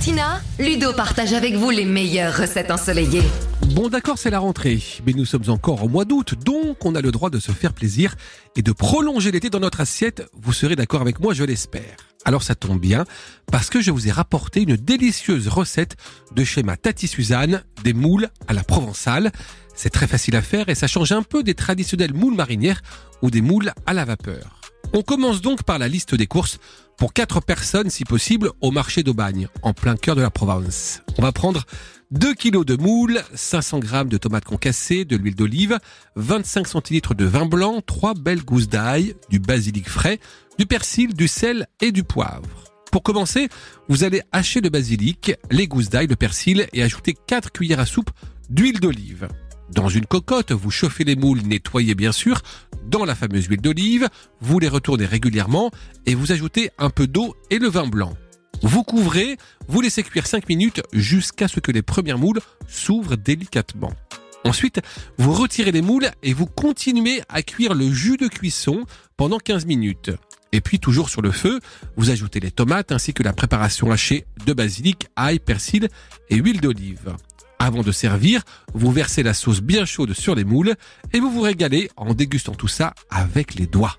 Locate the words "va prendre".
31.22-31.64